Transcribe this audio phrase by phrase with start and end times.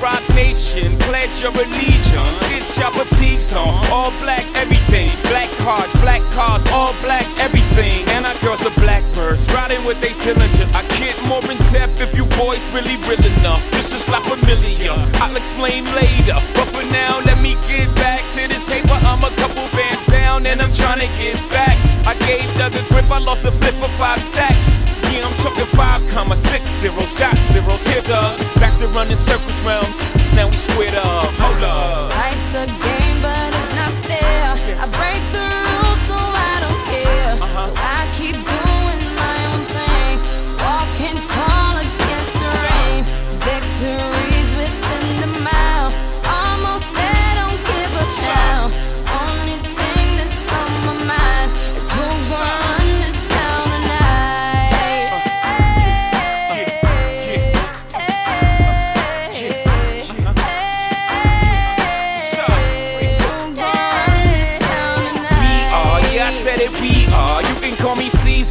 [0.00, 0.96] Rock Nation.
[0.98, 2.38] Pledge your allegiance.
[2.48, 3.86] Get your fatigues on.
[3.90, 5.10] All black, everything.
[5.22, 8.08] Black cards, black cars, all black, everything.
[8.08, 10.72] And our girls are blackbirds, riding with they diligence.
[10.74, 13.62] I get more in depth if you boys really real enough.
[13.70, 14.94] This is La Familia.
[15.22, 16.38] I'll explain later.
[16.54, 18.98] But for now, let me get back to this paper.
[19.10, 21.76] I'm a couple bands down and I'm trying to get back.
[22.06, 24.86] I gave Doug a grip, I lost a flip for five stacks.
[25.12, 27.86] Yeah, I'm talking five comma six zero shot zeros.
[27.86, 28.36] Here the
[28.78, 29.88] to running circles round.
[30.34, 31.32] Now we squared up.
[31.34, 32.10] Hold up.
[32.10, 33.07] Life's a game,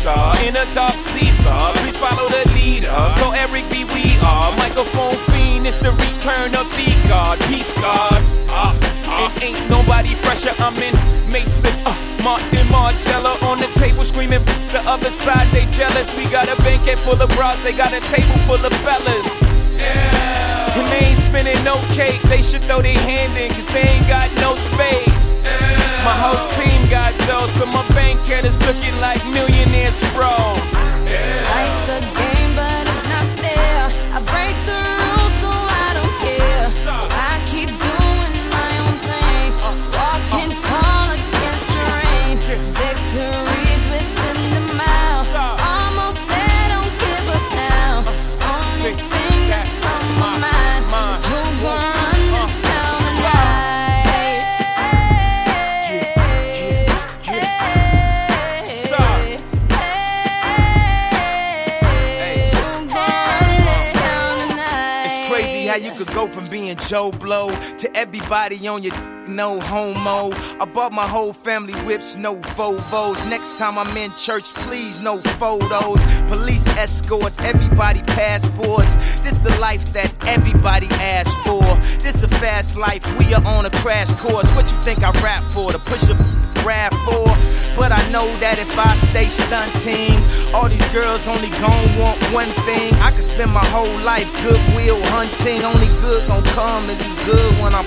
[0.08, 1.72] Caesar, in a dark Caesar.
[1.82, 2.96] Please follow the leader.
[3.20, 4.56] So Eric B, we are.
[4.56, 7.40] Microphone fiend, it's the return of the God.
[7.52, 8.22] Peace God.
[8.48, 8.74] Uh,
[9.06, 10.54] uh, it ain't nobody fresher.
[10.60, 10.96] I'm in
[11.30, 11.94] Mason, uh,
[12.24, 14.44] Martin Margiela on the table screaming.
[14.72, 16.08] The other side, they jealous.
[16.16, 19.42] We got a banquet full of bras, they got a table full of fellas.
[19.76, 20.80] Yeah.
[20.80, 22.22] And they ain't spinning no cake.
[22.24, 25.77] They should throw their hand in, cause they ain't got no space.
[26.08, 30.32] My whole team got dough, so my bank account is looking like millionaires, bro.
[31.52, 32.37] Life's a game,
[66.68, 68.96] being Joe Blow to everybody on your
[69.28, 70.36] no homo.
[70.60, 73.28] I bought my whole family whips, no Volvos.
[73.30, 76.00] Next time I'm in church, please no photos.
[76.28, 78.96] Police escorts, everybody passports.
[79.22, 81.64] This the life that everybody asks for.
[82.02, 84.50] This a fast life, we are on a crash course.
[84.52, 85.72] What you think I rap for?
[85.72, 87.28] To push a rap for?
[87.78, 90.18] But I know that if I stay stunting,
[90.50, 92.94] all these girls only gon' want one thing.
[92.96, 95.62] I could spend my whole life goodwill hunting.
[95.62, 97.86] Only good gon' come is as good when I'm.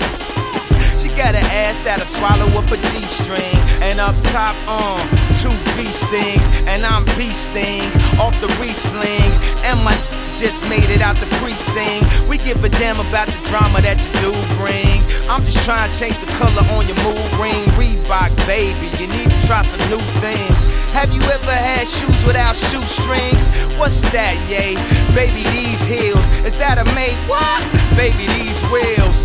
[0.97, 1.43] She got an
[1.83, 3.57] that'll swallow up a G-string.
[3.81, 5.01] And up top, um,
[5.41, 6.45] two bee stings.
[6.67, 9.31] And I'm bee sting off the re-sling.
[9.65, 9.95] And my
[10.39, 12.07] just made it out the precinct.
[12.27, 15.03] We give a damn about the drama that you do bring.
[15.29, 17.61] I'm just trying to change the color on your mood ring.
[17.75, 20.57] Reebok, baby, you need to try some new things.
[20.97, 23.47] Have you ever had shoes without shoestrings?
[23.77, 24.75] What's that, yay?
[25.13, 26.27] Baby, these heels.
[26.41, 27.61] Is that a made what?
[27.95, 29.23] Baby, these wheels.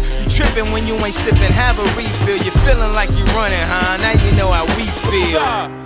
[0.57, 2.39] When you ain't sipping, have a refill.
[2.39, 3.99] You're feeling like you're running, huh?
[3.99, 5.86] Now you know how we feel.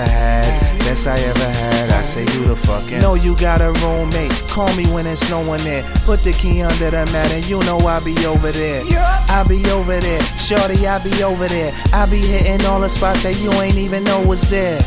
[0.00, 1.90] had, best I ever had.
[1.90, 3.00] I say you the fucking.
[3.00, 5.84] Know you got a roommate, call me when it's no one there.
[6.04, 8.84] Put the key under the mat and you know I'll be over there.
[8.84, 9.26] Yeah.
[9.28, 11.72] I'll be over there, shorty, I'll be over there.
[11.92, 14.80] I'll be hitting all the spots that you ain't even know was there.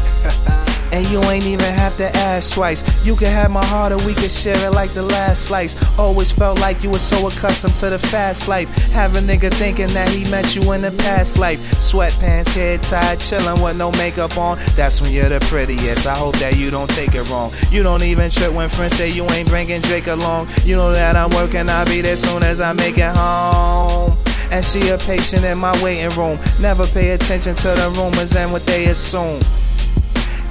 [0.91, 2.83] And you ain't even have to ask twice.
[3.05, 5.75] You can have my heart or we can share it like the last slice.
[5.97, 8.69] Always felt like you were so accustomed to the fast life.
[8.91, 11.59] Have a nigga thinking that he met you in the past life.
[11.75, 14.57] Sweatpants, head tied, chillin' with no makeup on.
[14.75, 16.07] That's when you're the prettiest.
[16.07, 17.53] I hope that you don't take it wrong.
[17.69, 20.49] You don't even trip when friends say you ain't bringing Drake along.
[20.63, 24.17] You know that I'm working, I'll be there soon as I make it home.
[24.51, 26.37] And she a patient in my waiting room.
[26.59, 29.39] Never pay attention to the rumors and what they assume.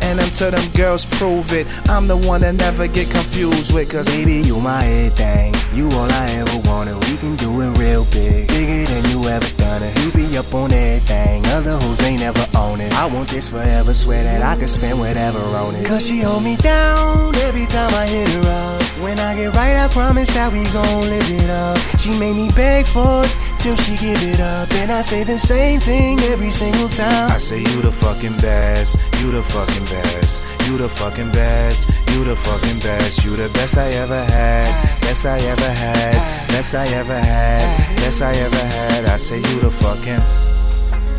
[0.03, 3.91] And until them girls prove it, I'm the one that never get confused with.
[3.91, 5.55] Cause Baby, you my everything.
[5.73, 6.97] You all I ever wanted.
[7.07, 8.49] We can do it real big.
[8.49, 9.99] Bigger than you ever done it.
[10.05, 11.47] You be up on everything.
[11.47, 12.93] Other hoes ain't never own it.
[12.93, 13.95] I want this forever.
[13.95, 15.87] Swear that I can spend whatever on it.
[15.87, 18.80] Cause she hold me down every time I hit her up.
[19.03, 21.79] When I get right, I promise that we gon' live it up.
[21.99, 24.71] She made me beg for it till she give it up.
[24.75, 27.31] And I say the same thing every single time.
[27.31, 32.25] I say you the fucking best, you the fucking best, you the fucking best, you
[32.25, 36.87] the fucking best, you the best I ever had, best I ever had, best I
[36.89, 39.05] ever had, best I ever had.
[39.07, 40.21] I say you the fucking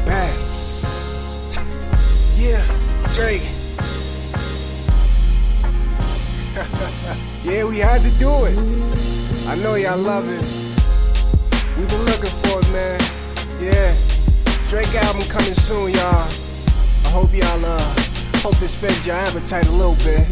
[0.06, 0.86] best.
[2.38, 2.63] Yeah,
[3.12, 3.42] Drake.
[7.44, 8.58] yeah, we had to do it.
[9.48, 10.42] I know y'all love it.
[11.78, 13.00] We've been looking for it, man.
[13.60, 13.96] Yeah.
[14.68, 16.30] Drake album coming soon, y'all.
[17.06, 17.80] I hope y'all uh
[18.38, 20.28] hope this feds your appetite a little bit.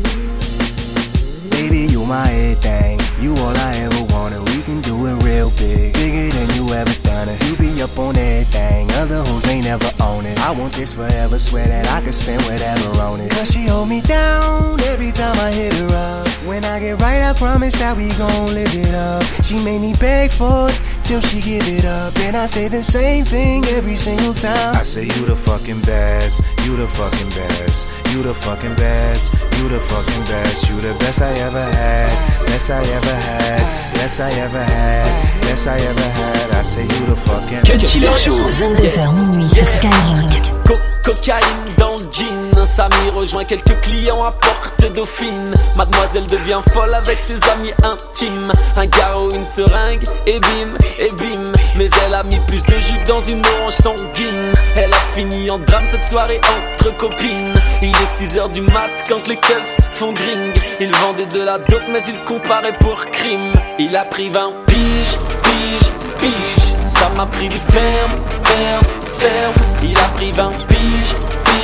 [1.60, 3.02] Baby, you my everything.
[3.20, 4.40] You all I ever wanted.
[4.48, 5.94] We can do it real big.
[5.94, 7.44] Bigger than you ever done it.
[7.44, 8.90] You be up on everything.
[8.92, 10.40] Other hoes ain't never own it.
[10.40, 11.38] I want this forever.
[11.38, 13.32] Swear that I could spend whatever on it.
[13.32, 16.28] Cause she hold me down every time I hit her up.
[16.48, 19.22] When I get right, I promise that we gon' live it up.
[19.44, 22.16] She made me beg for it till she give it up.
[22.20, 24.76] And I say the same thing every single time.
[24.76, 29.68] I say you the fucking best, you the fucking best, you the fucking best, you
[29.70, 34.32] the fucking best, you the best I ever had, best I ever had, best I
[34.46, 36.52] ever had, best I ever had.
[36.52, 38.38] I say you the fucking Cut Killer Show.
[38.38, 40.59] 22h minuit sur Skyrock.
[41.04, 42.66] Co- cocaïne dans le jean.
[42.66, 45.54] Samy rejoint quelques clients à porte dauphine.
[45.75, 48.51] Mademoiselle devient folle avec ses amis intimes.
[48.78, 51.51] Un garrot, une seringue, et bim, et bim.
[51.78, 54.54] Mais elle a mis plus de jus dans une orange sanguine.
[54.78, 56.40] Elle a fini en drame cette soirée
[56.78, 57.54] entre copines.
[57.81, 60.54] Il est 6h du mat quand les keufs font gring.
[60.80, 63.54] Il vendait de la dope mais il comparait pour crime.
[63.80, 66.63] Il a pris 20 piges, piges, piges.
[66.92, 68.86] Ça m'a pris du ferme, ferme,
[69.18, 69.54] ferme.
[69.84, 70.79] Il a pris 20 piges,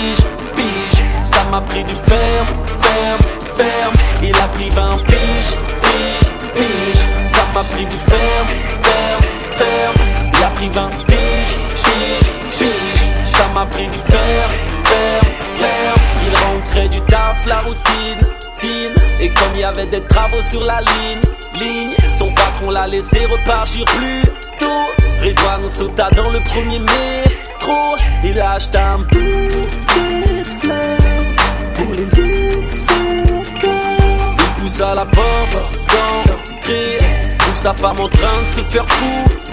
[0.05, 0.25] piges,
[0.55, 2.47] piges Ça m'a pris du ferme,
[2.81, 3.21] ferme,
[3.57, 3.93] ferme.
[4.23, 7.03] Il a pris 20 piges, piges, piges.
[7.27, 8.47] Ça m'a pris du ferme,
[8.83, 9.95] ferme, ferme.
[10.33, 13.31] Il a pris 20 piges, piges, piges.
[13.31, 14.53] Ça m'a pris du ferme,
[14.83, 16.01] ferme, ferme.
[16.27, 18.21] Il rentrait du taf, la routine,
[18.55, 18.95] tine.
[19.21, 21.21] Et comme il y avait des travaux sur la ligne,
[21.59, 24.24] ligne Son patron l'a laissé repartir plus
[24.59, 24.65] tôt.
[25.24, 27.44] Redouane sauta dans le premier métro
[28.24, 29.24] Il a acheté un bouquet
[30.39, 32.05] de fleurs Pour les
[33.60, 33.72] cœur.
[34.57, 36.98] Il poussa la porte d'entrée
[37.39, 38.86] Trouve sa femme en train de se faire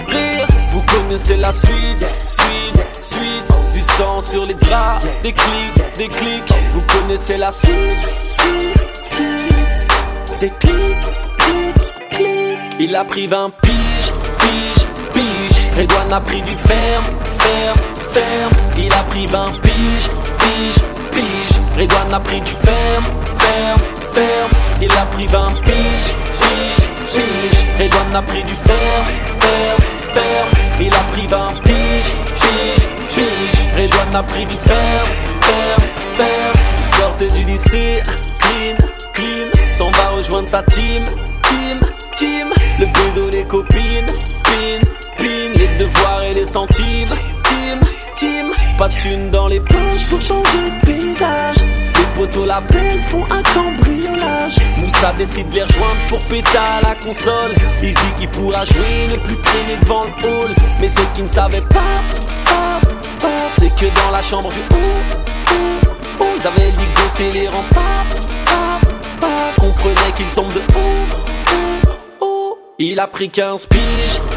[0.07, 6.07] rire Vous connaissez la suite, suite, suite Du sang sur les draps, des clics, des
[6.09, 10.39] clics Vous connaissez la suite, suite, suite.
[10.39, 12.59] Des clics, clics, clics.
[12.79, 15.77] Il a pris 20 piges, piges, piges.
[15.77, 17.05] Redouane a pris du ferme,
[17.39, 18.51] ferme, ferme.
[18.77, 23.05] Il a pris 20 piges, piges, piges Redouane a pris du ferme,
[23.37, 23.81] ferme,
[24.13, 24.51] ferme.
[24.81, 29.05] Il a pris 20 piges, piges, piges Redouane a pris du ferme,
[29.39, 29.81] ferme,
[30.13, 30.51] ferme.
[30.79, 35.09] Il a pris 20 piges, piges, piges Redouane a pris du ferme,
[35.41, 35.83] ferme,
[36.15, 36.57] ferme.
[36.79, 38.03] Il sortait du lycée,
[38.39, 38.77] clean,
[39.13, 39.47] clean.
[39.77, 41.03] S'en va rejoindre sa team,
[41.41, 41.79] team,
[42.15, 42.47] team.
[42.79, 44.05] Le bédo, les copines,
[44.43, 44.81] pin,
[45.17, 45.53] pin.
[45.55, 47.15] Les devoirs et les centimes,
[48.77, 53.25] Pas de thunes dans les poches pour changer de paysage Des poteaux la belle font
[53.31, 54.55] un cambriolage.
[54.77, 57.53] Moussa décide de les rejoindre pour péter à la console.
[57.81, 60.51] Dit qu'il pourra jouer, ne plus traîner devant le hall.
[60.79, 62.03] Mais ce qu'il ne savait pas,
[62.45, 62.81] pas,
[63.19, 68.05] pas c'est que dans la chambre du haut, haut, ils avaient ligoté les remparts.
[69.57, 73.81] Comprenait qu'il tombe de haut, haut, Il a pris 15 piges,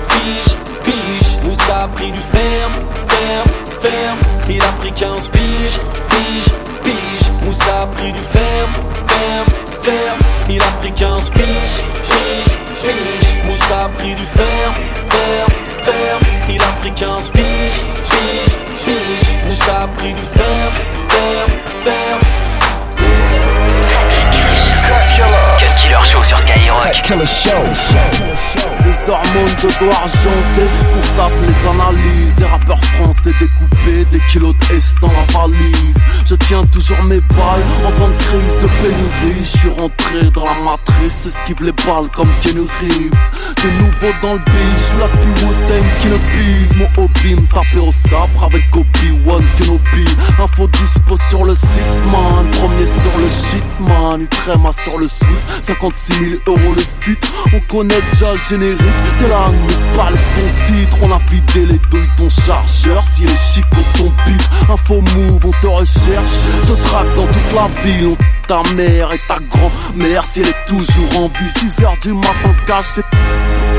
[0.08, 1.44] piges, piges.
[1.44, 2.72] Moussa a pris du ferme,
[3.08, 4.20] ferme, ferme.
[4.48, 5.78] Il a pris 15 piges,
[6.10, 6.52] piges,
[6.82, 7.30] piges.
[7.42, 8.72] Moussa a pris du ferme,
[9.06, 9.48] ferme,
[9.82, 10.20] ferme.
[10.48, 13.28] Il a pris 15 piges, piges, piges.
[13.46, 14.74] Moussa a pris du ferme,
[15.10, 16.22] ferme, ferme.
[16.48, 19.28] Il a pris 15 piges, piges, piges.
[19.48, 20.74] Moussa a pris du ferme,
[21.08, 21.52] ferme,
[21.82, 22.20] ferme.
[25.58, 27.02] Cut Killer Show sur Skyrock.
[27.02, 28.25] Killer Show.
[29.08, 35.06] Hormones de doigts argentés constatent les analyses Des rappeurs français découpés, des kilos de dans
[35.06, 35.96] la valise.
[36.24, 39.44] Je tiens toujours mes bails en temps de crise de pénurie.
[39.44, 43.26] Je suis rentré dans la matrice, esquive les balles comme Kenny Reeves.
[43.62, 45.36] De nouveau dans le beat, je la plus
[46.00, 46.76] qui ne pise.
[46.76, 50.04] Mon hobby me taper au sabre avec Obi-Wan Kenobi.
[50.42, 51.68] Info dispo sur le site
[52.10, 54.22] man, premier sur le shit man.
[54.22, 55.26] Utréma sur le sud,
[55.62, 57.16] 56 000 euros le fit
[57.54, 60.98] On connaît déjà le générique T'es là, ne parle ton titre.
[61.02, 63.02] On a vidé les douilles ton chargeur.
[63.02, 66.46] Si les chicots ton beat Info move, on te recherche.
[66.66, 70.24] Te traque dans toute la ville on ta mère et ta grand-mère.
[70.24, 73.02] Si elle est toujours en vie 6 heures du matin caché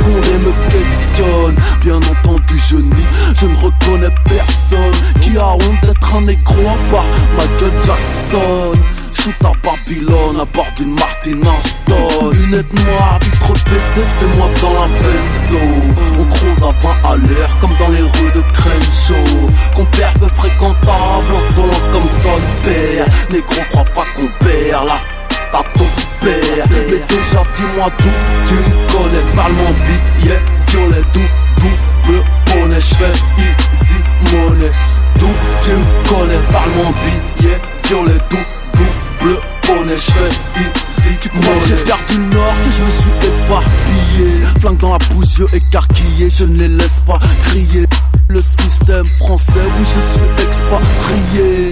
[0.02, 1.56] qu'on me questionne.
[1.82, 3.06] Bien entendu je nie,
[3.36, 5.22] je ne reconnais personne.
[5.22, 7.06] Qui a honte d'être un négro à part
[7.38, 8.74] Michael Jackson?
[9.18, 14.74] Shoot à Babylone à bord d'une Martin Aston Lunettes noires, vitre PC, c'est moi dans
[14.74, 15.58] la benzo.
[16.20, 19.50] On croise à 20 à l'heure comme dans les rues de Crenshaw.
[19.76, 23.06] Compère que fréquentable, en solo comme son père.
[23.32, 25.00] Négro crois pas qu'on perd là
[25.52, 25.86] t'as ton
[26.22, 29.36] père Mais déjà dis-moi tout, tu me connais.
[29.36, 29.72] Parle-moi
[30.20, 33.94] billet, violet, tout, double bonnet J'fais easy
[34.36, 34.70] money
[35.20, 35.28] Tout
[35.62, 36.92] tu me connais, parle-moi
[37.40, 38.38] billet, violet, tout,
[39.20, 41.42] double bonnet J'fais easy Tu crois.
[41.68, 44.60] J'ai perdu le nord, je me suis éparpillé.
[44.60, 47.86] Flingue dans la bouche, yeux écarquillés Je ne les laisse pas crier.
[48.30, 51.72] Le système français, oui je suis expatrié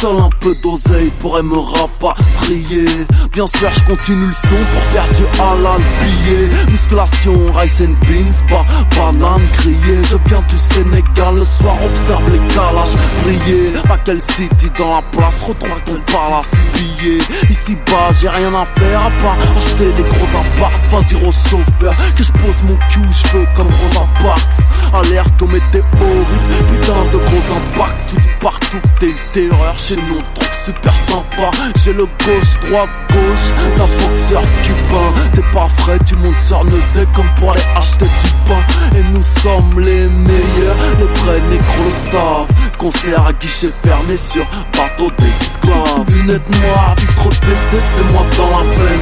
[0.00, 2.84] Seul un peu d'oseille pourrait me rapatrier.
[3.32, 8.42] Bien sûr je continue le son pour faire du halal billet Musculation, rice and beans,
[8.50, 10.02] pas banane grillée.
[10.04, 13.72] Je viens du Sénégal, le soir observe les calages briller.
[13.88, 17.18] Pas quel city dans la place, retrouve ton palace pillé?
[17.48, 20.78] Ici bas j'ai rien à faire à part acheter des gros apparts.
[20.90, 24.60] Va dire au chauffeur que je pose mon cul, je veux comme Rosa Parks.
[24.92, 28.55] Alerte aux météos Putain de gros impacts tout partout
[28.98, 31.50] T'es une terreur chez nous trop super sympa.
[31.84, 37.06] J'ai le gauche, droite, gauche D'un boxeur cubain T'es pas frais, tu montes sur sait
[37.14, 38.62] Comme pour aller acheter du pain.
[38.96, 42.46] Et nous sommes les meilleurs Les vrais négros savent.
[42.78, 44.44] Concert à guichet fermé sur
[44.76, 48.95] bateau des esclaves Lunettes noires, vitre PC, c'est moi dans la croise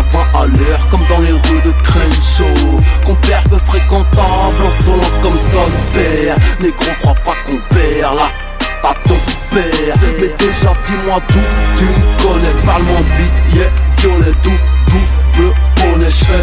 [0.00, 2.80] à 20 à l'heure comme dans les rues de Crenshaw.
[3.04, 6.36] Compère peu fréquentable, insolent comme son père.
[6.60, 8.30] Négro crois pas qu'on perd là
[8.82, 9.16] pas ton
[9.50, 9.94] père.
[10.18, 11.38] Mais déjà dis-moi tout,
[11.76, 12.54] tu me connais.
[12.64, 14.50] Parle-moi billet, violet, tout,
[14.88, 16.42] double bonnet J'fais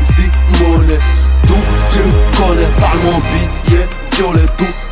[0.00, 0.28] easy
[0.60, 0.98] money
[1.46, 1.54] Tout,
[1.90, 2.68] tu me connais.
[2.80, 3.20] Parle-moi
[3.64, 3.86] billet,
[4.16, 4.87] violet, tout,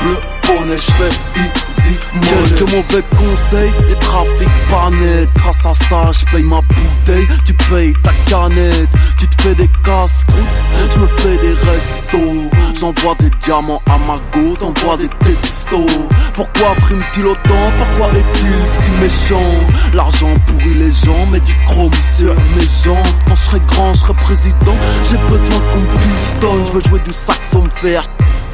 [0.00, 2.48] double bonnet J'fais easy money.
[2.48, 7.26] Quelques mauvais conseils, les trafics pas net Grâce à ça, j'paye ma bouteille.
[7.44, 8.88] Tu payes ta canette.
[9.18, 12.50] Tu te fais des casse-croûtes, j'me fais des restos.
[12.78, 15.90] J'envoie des diamants à ma go, t'envoies des textos.
[16.34, 17.72] Pourquoi frime-t-il autant?
[17.78, 19.50] Pourquoi est-il si méchant?
[19.94, 23.06] L'argent pourrit les gens, mais du chrome sur mes jambes.
[23.26, 24.76] Quand je serai grand, je serai président.
[25.08, 26.66] J'ai besoin qu'on pistonne.
[26.66, 28.04] Je veux jouer du saxon faire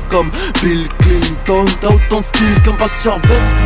[0.08, 0.30] comme
[0.62, 1.64] Bill Clinton.
[1.80, 3.18] T'as autant de style qu'un bac sur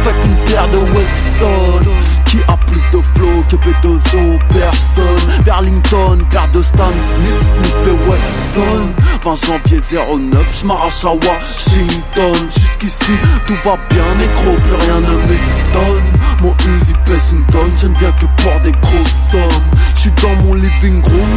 [0.02, 1.90] Fait une paire de Weston
[2.30, 8.08] Qui a plus de flow que P2O Personne Berlington, paire de Stan Smith Smith et
[8.08, 8.86] Wesson.
[9.24, 9.78] 20 janvier
[10.16, 12.48] 09 J'm'arrache à Washington.
[12.56, 13.10] Jusqu'ici
[13.46, 16.02] tout va bien Négro plus rien ne m'étonne.
[16.42, 19.70] Mon easy pèse une tonne J'aime bien que pour des grosses sommes.
[19.96, 21.30] J'suis dans mon living room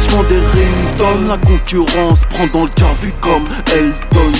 [0.00, 1.28] J'vends des ringtones.
[1.28, 4.32] La concurrence prend dans le vu comme Elton